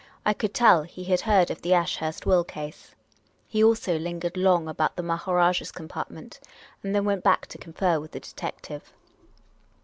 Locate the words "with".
7.99-8.09